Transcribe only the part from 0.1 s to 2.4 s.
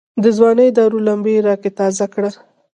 دځوانۍ داور لمبي را کې تازه کړه